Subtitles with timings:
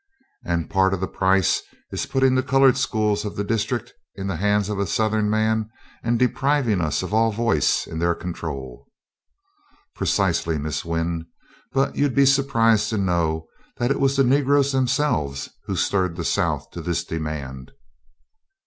[0.43, 4.37] "And part of the price is putting the colored schools of the District in the
[4.37, 5.69] hands of a Southern man
[6.01, 8.87] and depriving us of all voice in their control?"
[9.95, 11.27] "Precisely, Miss Wynn.
[11.71, 13.45] But you'd be surprised to know
[13.77, 17.71] that it was the Negroes themselves who stirred the South to this demand."